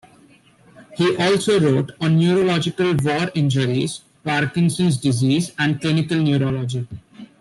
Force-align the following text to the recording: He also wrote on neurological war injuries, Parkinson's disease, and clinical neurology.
He 0.97 1.15
also 1.15 1.59
wrote 1.59 1.91
on 2.01 2.17
neurological 2.17 2.95
war 3.03 3.29
injuries, 3.35 4.01
Parkinson's 4.23 4.97
disease, 4.97 5.51
and 5.59 5.79
clinical 5.79 6.17
neurology. 6.17 6.87